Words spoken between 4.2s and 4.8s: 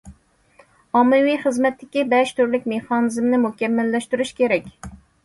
كېرەك.